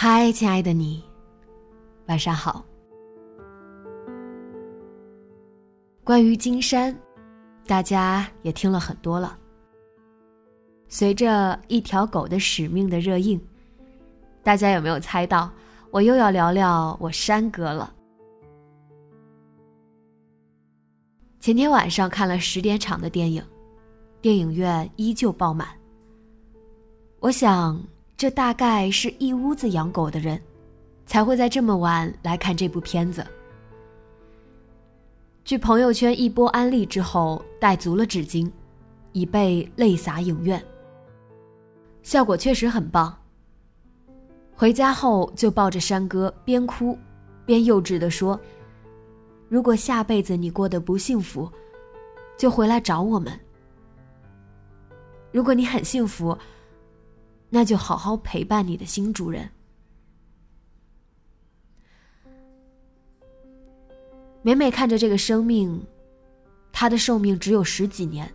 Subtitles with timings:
[0.00, 1.02] 嗨，亲爱的你，
[2.06, 2.64] 晚上好。
[6.04, 6.96] 关于金山，
[7.66, 9.36] 大家也听了很多了。
[10.86, 13.44] 随着一条狗的使命的热映，
[14.44, 15.50] 大家有没有猜到，
[15.90, 17.92] 我又要聊聊我山哥了？
[21.40, 23.44] 前天晚上看了十点场的电影，
[24.20, 25.66] 电影院依旧爆满。
[27.18, 27.76] 我想。
[28.18, 30.42] 这大概是一屋子养狗的人，
[31.06, 33.24] 才会在这么晚来看这部片子。
[35.44, 38.50] 据朋友圈一波安利之后，带足了纸巾，
[39.12, 40.60] 已被泪洒影院。
[42.02, 43.16] 效果确实很棒。
[44.52, 46.98] 回家后就抱着山哥边哭，
[47.46, 48.38] 边幼稚的说
[49.48, 51.48] ：“如果下辈子你过得不幸福，
[52.36, 53.32] 就回来找我们；
[55.30, 56.36] 如果你很幸福。”
[57.50, 59.48] 那就好好陪伴你的新主人。
[64.42, 65.84] 每每看着这个生命，
[66.72, 68.32] 它的寿命只有十几年。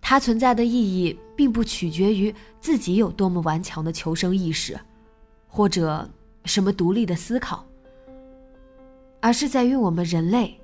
[0.00, 4.78] 它存在的意义，并不取决于自己有多么顽强的求生意识，
[5.48, 6.08] 或者
[6.44, 7.64] 什么独立的思考，
[9.20, 10.60] 而是在于我们人类，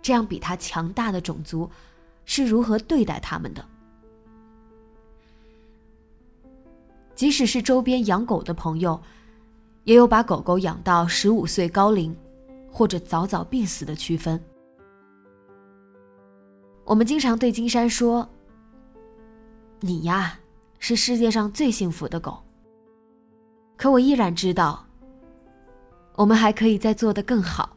[0.00, 1.68] 这样比它强大的种族，
[2.24, 3.64] 是如何对待他们的。
[7.14, 9.00] 即使是周边养狗的朋友，
[9.84, 12.14] 也有把狗狗养到十五岁高龄，
[12.70, 14.42] 或者早早病死的区分。
[16.84, 18.28] 我们经常对金山说
[19.80, 20.38] ：“你呀，
[20.78, 22.38] 是世界上最幸福的狗。”
[23.76, 24.84] 可我依然知道，
[26.14, 27.76] 我们还可以再做得更好。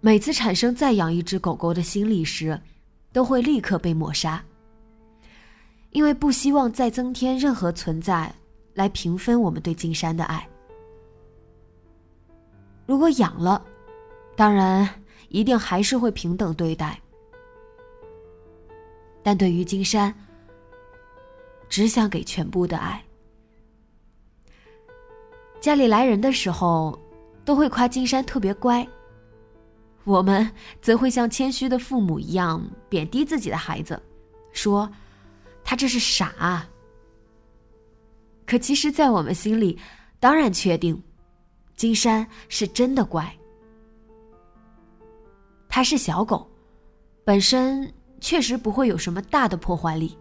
[0.00, 2.60] 每次产生再养一只狗狗的心理时，
[3.12, 4.42] 都会立刻被抹杀。
[5.92, 8.34] 因为不希望再增添任何存在
[8.74, 10.48] 来平分我们对金山的爱。
[12.86, 13.62] 如果养了，
[14.34, 14.88] 当然
[15.28, 16.98] 一定还是会平等对待。
[19.22, 20.12] 但对于金山，
[21.68, 23.02] 只想给全部的爱。
[25.60, 26.98] 家里来人的时候，
[27.44, 28.86] 都会夸金山特别乖。
[30.04, 30.50] 我们
[30.80, 34.02] 则会像谦虚的父母一样贬低自己的孩子，
[34.52, 34.90] 说。
[35.64, 36.66] 他这是傻。
[38.46, 39.78] 可其实，在我们心里，
[40.20, 41.02] 当然确定，
[41.74, 43.30] 金山是真的乖。
[45.68, 46.46] 它是小狗，
[47.24, 47.90] 本身
[48.20, 50.18] 确实不会有什么大的破坏力，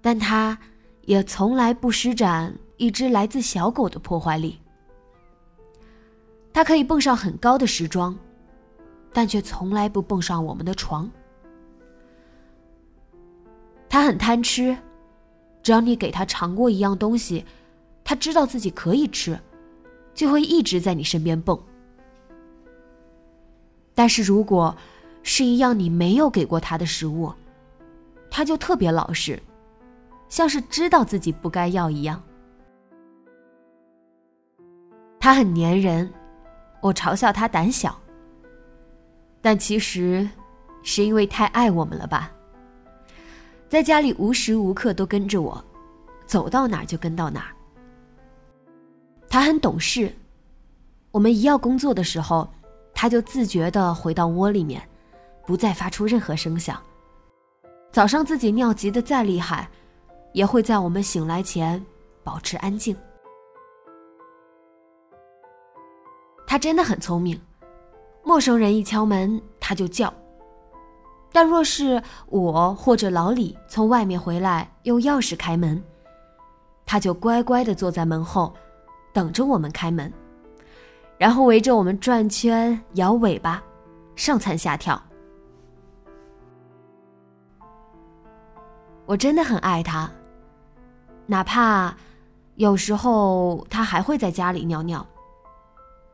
[0.00, 0.56] 但它
[1.02, 4.60] 也从来不施展一只来自小狗的破坏力。
[6.52, 8.16] 它可以蹦上很高的时装，
[9.12, 11.10] 但却从来不蹦上我们的床。
[13.88, 14.76] 他很贪吃，
[15.62, 17.44] 只要你给他尝过一样东西，
[18.04, 19.38] 他知道自己可以吃，
[20.14, 21.58] 就会一直在你身边蹦。
[23.94, 24.76] 但是如果
[25.22, 27.32] 是一样你没有给过他的食物，
[28.30, 29.42] 他就特别老实，
[30.28, 32.22] 像是知道自己不该要一样。
[35.18, 36.12] 他很粘人，
[36.80, 37.98] 我嘲笑他胆小，
[39.42, 40.28] 但其实
[40.82, 42.32] 是因为太爱我们了吧。
[43.68, 45.62] 在家里无时无刻都跟着我，
[46.26, 47.54] 走到哪儿就跟到哪儿。
[49.28, 50.10] 他很懂事，
[51.10, 52.48] 我们一要工作的时候，
[52.94, 54.82] 他就自觉的回到窝里面，
[55.46, 56.82] 不再发出任何声响。
[57.92, 59.68] 早上自己尿急的再厉害，
[60.32, 61.84] 也会在我们醒来前
[62.24, 62.96] 保持安静。
[66.46, 67.38] 他真的很聪明，
[68.24, 70.12] 陌生人一敲门他就叫。
[71.32, 75.82] 但若是我或者老李从外面回来，用钥匙开门，
[76.86, 78.52] 他就乖乖的坐在门后，
[79.12, 80.12] 等着我们开门，
[81.18, 83.62] 然后围着我们转圈、摇尾巴，
[84.16, 85.00] 上蹿下跳。
[89.04, 90.10] 我真的很爱他，
[91.26, 91.94] 哪怕
[92.56, 95.06] 有时候他还会在家里尿尿，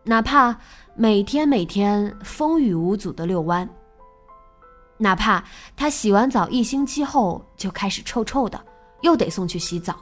[0.02, 0.56] 哪怕
[0.94, 3.68] 每天每天风雨无阻的遛弯，
[4.98, 5.42] 哪怕
[5.76, 8.64] 它洗完澡一星期后就开始臭臭的，
[9.02, 9.96] 又得送去洗澡。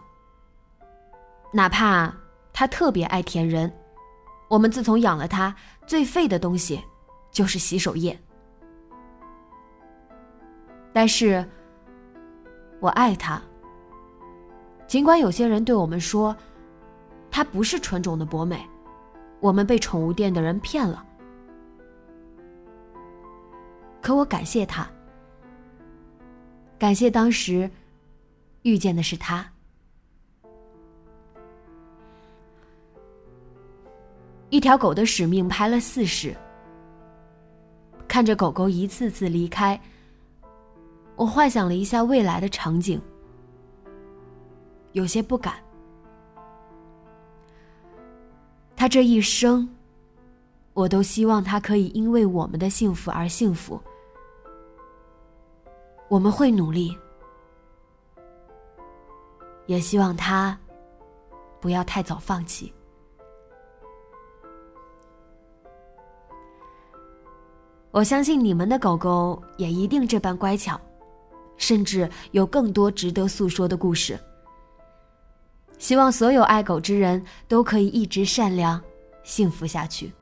[1.52, 2.14] 哪怕
[2.52, 3.72] 它特别爱舔人，
[4.48, 5.54] 我们自从养了它，
[5.86, 6.82] 最费的东西
[7.30, 8.18] 就是洗手液。
[10.92, 11.44] 但是。
[12.80, 13.40] 我爱它。
[14.88, 16.36] 尽管有些人对我们说，
[17.30, 18.60] 它不是纯种的博美，
[19.38, 21.06] 我们被宠物店的人骗了。
[24.02, 24.86] 可我感谢他，
[26.76, 27.70] 感谢当时
[28.62, 29.48] 遇见的是他。
[34.50, 36.36] 一条狗的使命拍了四世，
[38.08, 39.80] 看着狗狗一次次离开。
[41.14, 43.00] 我幻想了一下未来的场景，
[44.92, 45.54] 有些不敢。
[48.74, 49.68] 他这一生，
[50.74, 53.80] 我都希望他可以因为我们的幸福而幸福。
[56.12, 56.94] 我们会努力，
[59.64, 60.54] 也希望他
[61.58, 62.70] 不要太早放弃。
[67.92, 70.78] 我相信你们的狗狗也一定这般乖巧。
[71.56, 74.18] 甚至有更多值得诉说的故事。
[75.78, 78.82] 希望所有爱狗之人都可以一直善良、
[79.22, 80.12] 幸福下去。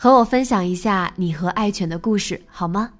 [0.00, 2.92] 和我分享一下你和爱犬的故事好吗？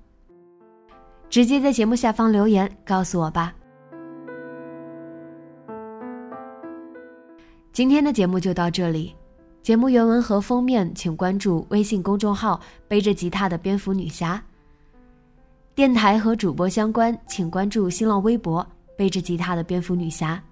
[1.31, 3.55] 直接在节目下方留言告诉我吧。
[7.73, 9.15] 今天的节目就到这里，
[9.63, 14.43] 节目原文和封面请关注微信公众号“背着吉他的蝙蝠女侠”。
[15.77, 18.67] 电台和主播相关，请关注新浪微博
[18.99, 20.43] “背着吉他的蝙蝠女侠”。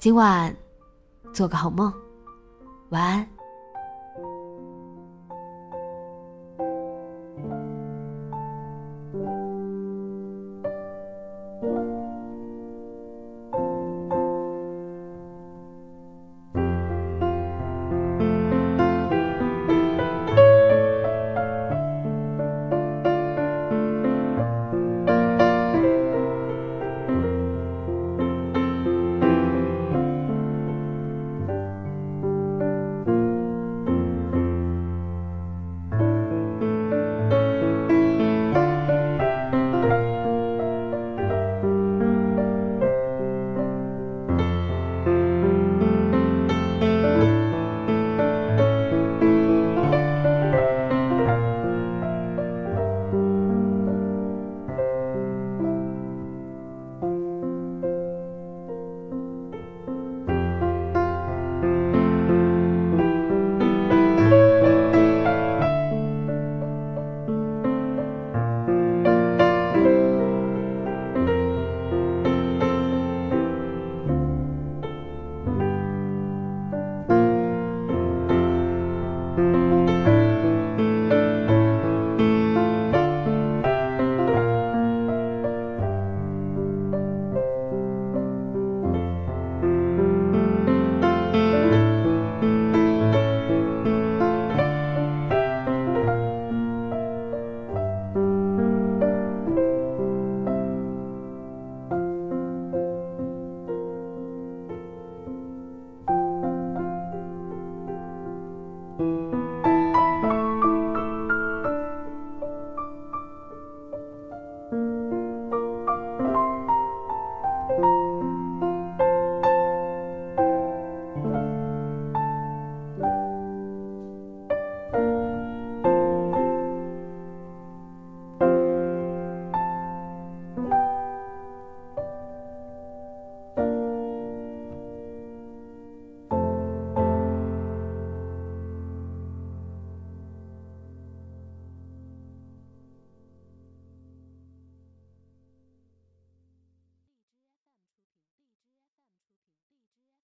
[0.00, 0.56] 今晚，
[1.34, 1.92] 做个好梦。
[2.90, 3.35] 晚安。